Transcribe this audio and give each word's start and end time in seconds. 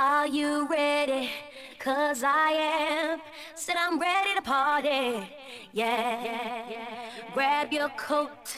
Are 0.00 0.28
you 0.28 0.68
ready? 0.68 1.28
Cause 1.80 2.22
I 2.24 2.50
am. 2.52 3.20
Said 3.56 3.74
I'm 3.76 3.98
ready 3.98 4.32
to 4.36 4.42
party. 4.42 5.28
Yeah. 5.72 6.62
Grab 7.34 7.72
your 7.72 7.88
coat, 7.88 8.56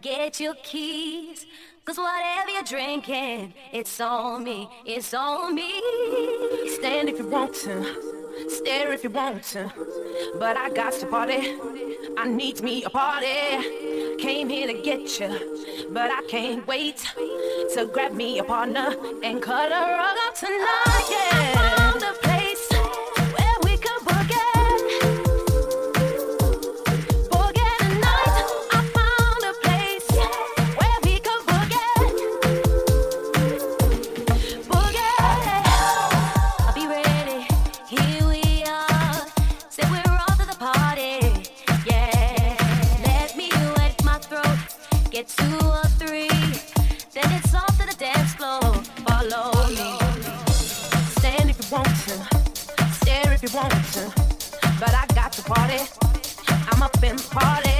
get 0.00 0.38
your 0.38 0.54
keys. 0.62 1.46
Cause 1.84 1.98
whatever 1.98 2.50
you're 2.50 2.62
drinking, 2.62 3.54
it's 3.72 4.00
on 4.00 4.44
me, 4.44 4.68
it's 4.86 5.12
on 5.14 5.56
me. 5.56 5.82
Stand 6.68 7.08
if 7.08 7.18
you 7.18 7.26
want 7.26 7.54
to, 7.56 8.17
stare 8.48 8.92
if 8.92 9.04
you 9.04 9.10
want 9.10 9.42
to. 9.44 9.72
But 10.38 10.56
I 10.56 10.70
got 10.70 10.92
to 10.94 11.06
party, 11.06 11.56
I 12.16 12.28
need 12.28 12.62
me 12.62 12.84
a 12.84 12.90
party. 12.90 14.16
Came 14.18 14.48
here 14.48 14.66
to 14.66 14.82
get 14.82 15.20
you, 15.20 15.88
but 15.90 16.10
I 16.10 16.22
can't 16.28 16.66
wait 16.66 16.98
to 17.74 17.86
grab 17.92 18.12
me 18.12 18.38
a 18.38 18.44
partner 18.44 18.94
and 19.22 19.42
cut 19.42 19.70
rug 19.70 20.16
up 20.26 20.34
tonight, 20.34 21.08
yeah. 21.10 21.67
been 57.00 57.10
and 57.10 57.30
party. 57.30 57.77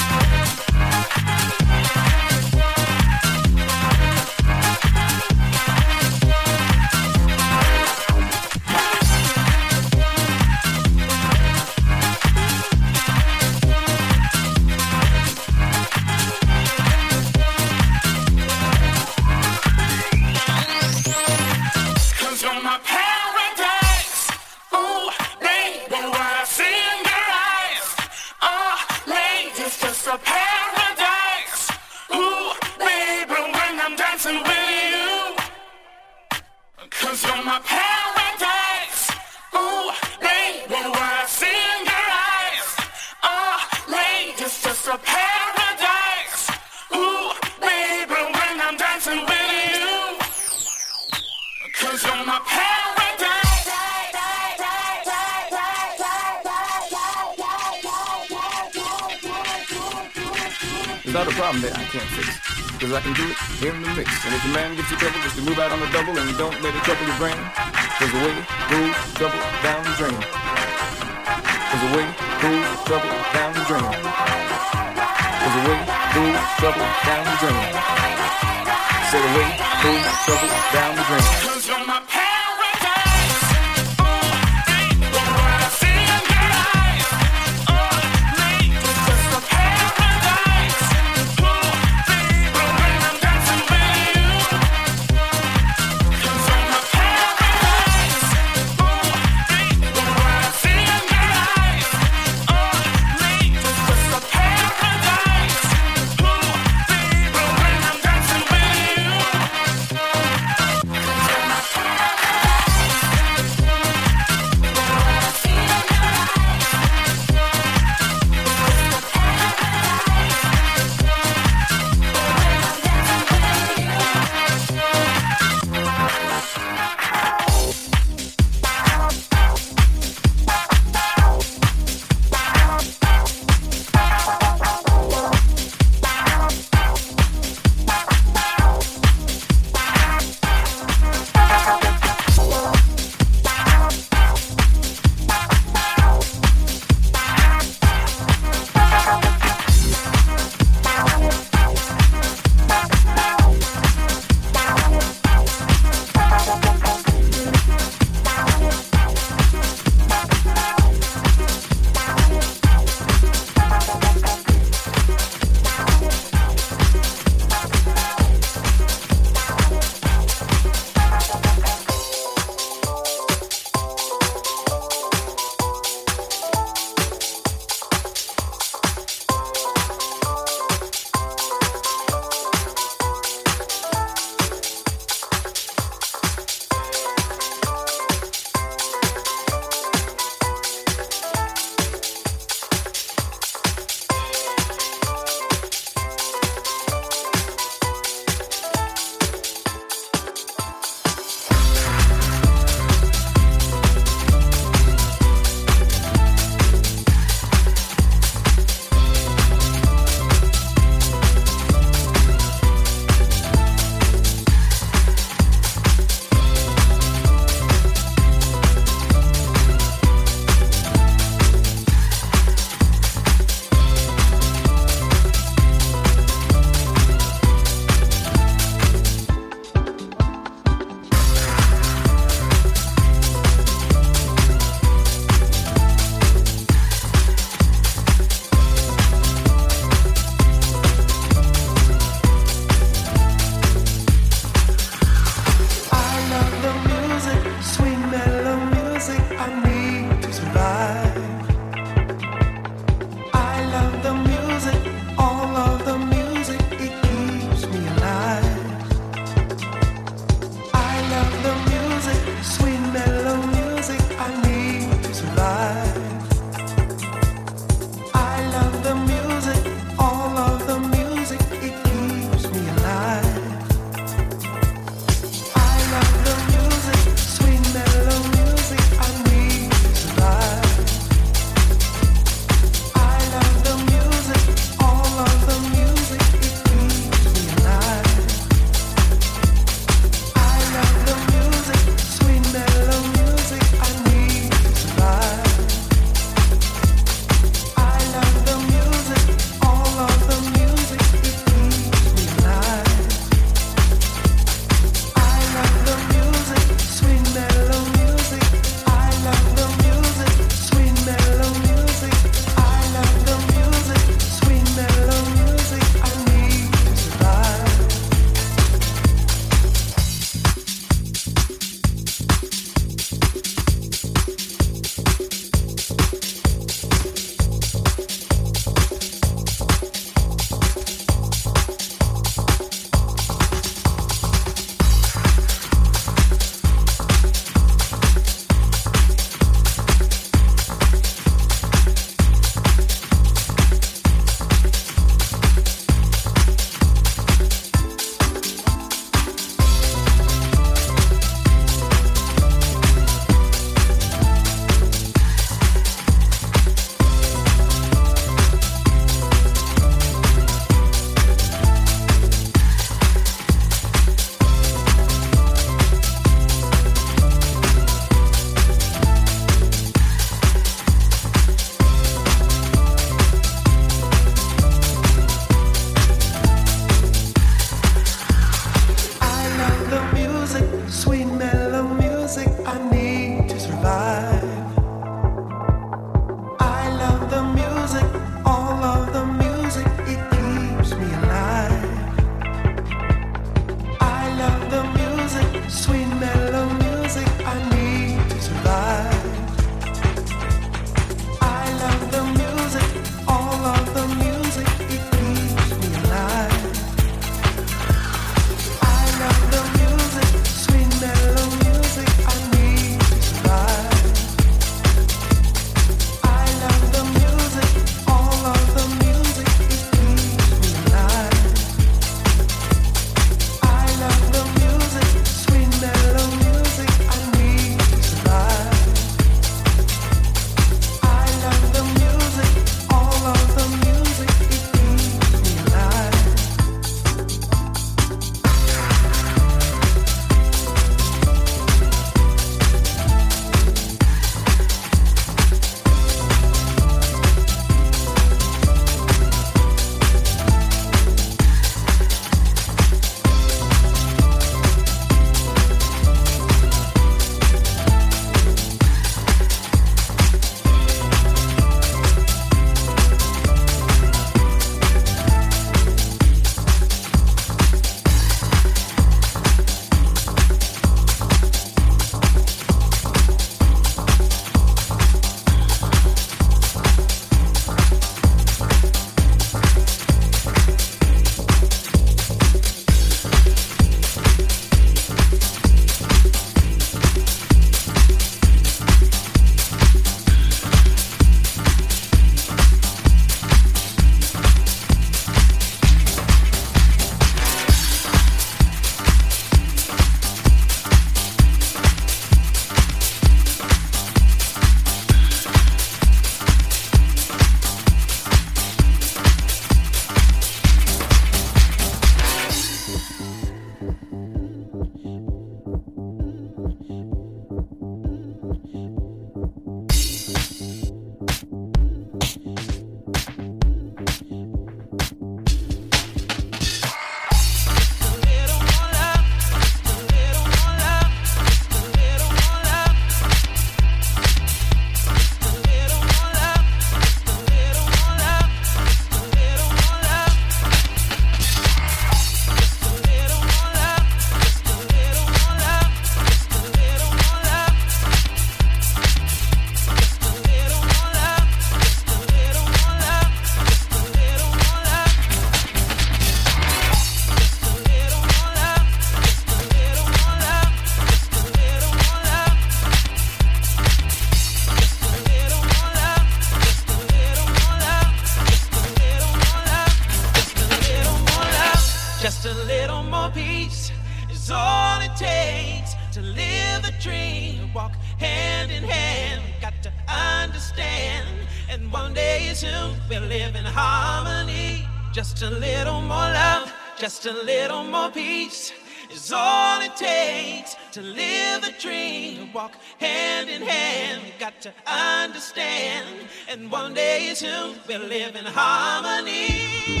walk 592.61 592.75
hand 592.99 593.49
in 593.49 593.61
hand. 593.61 594.21
We 594.23 594.31
got 594.39 594.61
to 594.61 594.73
understand, 594.85 596.07
and 596.47 596.71
one 596.71 596.93
day 596.93 597.33
soon 597.33 597.75
we'll 597.87 598.07
live 598.07 598.35
in 598.35 598.45
harmony. 598.45 600.00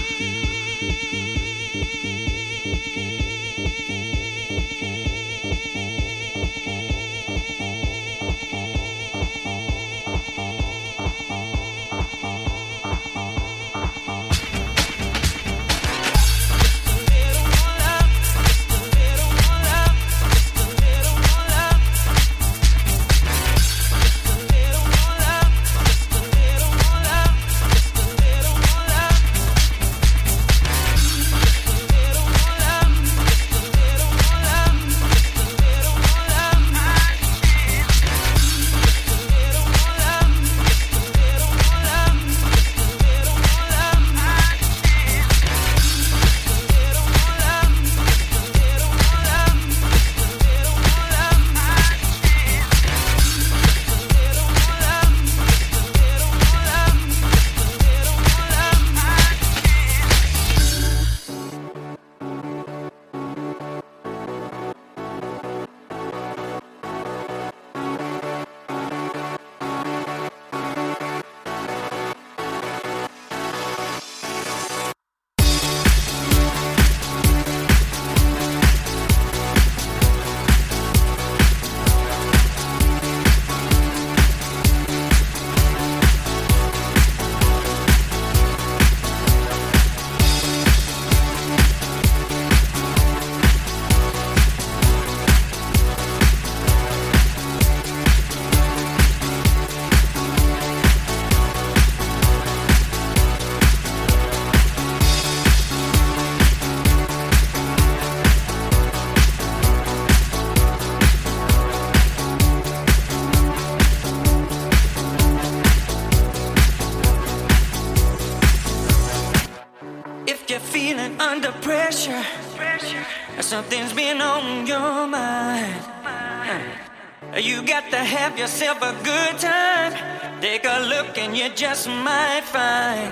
have 128.21 128.37
yourself 128.37 128.77
a 128.83 128.93
good 129.03 129.39
time. 129.39 129.93
Take 130.41 130.65
a 130.65 130.79
look 130.91 131.17
and 131.17 131.35
you 131.35 131.49
just 131.55 131.87
might 131.87 132.43
find 132.43 133.11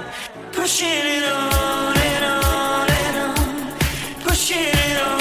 pushing 0.51 1.05
it 1.17 1.23
on 1.23 1.97
and 1.97 2.25
on 2.25 2.87
and 3.03 3.17
on, 3.39 3.77
pushing 4.21 4.57
it 4.59 5.01
on. 5.01 5.18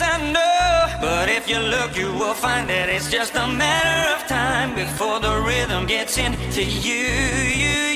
But 0.00 1.28
if 1.28 1.48
you 1.48 1.58
look, 1.58 1.96
you 1.96 2.12
will 2.12 2.34
find 2.34 2.68
that 2.70 2.88
it's 2.88 3.10
just 3.10 3.34
a 3.34 3.46
matter 3.46 4.14
of 4.14 4.26
time 4.28 4.74
before 4.74 5.20
the 5.20 5.40
rhythm 5.40 5.86
gets 5.86 6.16
into 6.16 6.64
you. 6.64 7.04
you. 7.62 7.89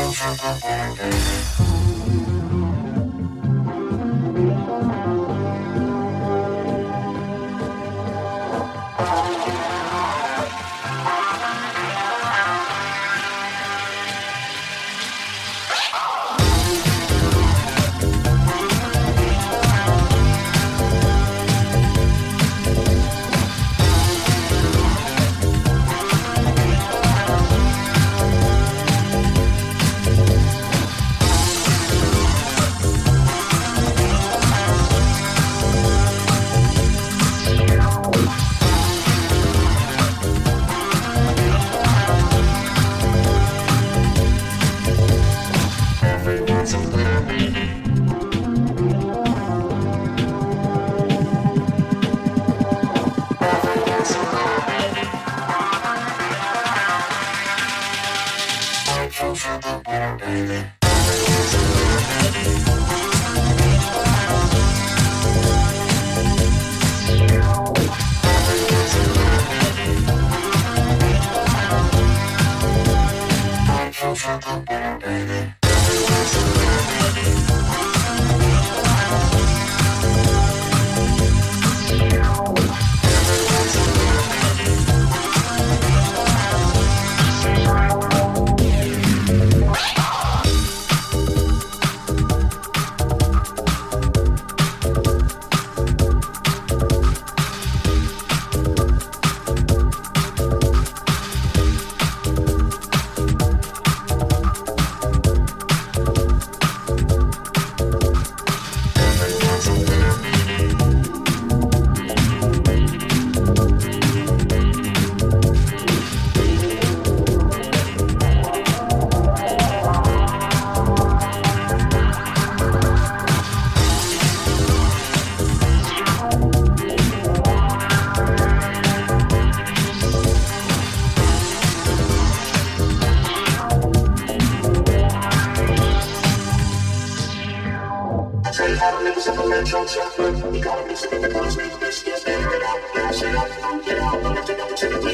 Oh. 0.00 1.77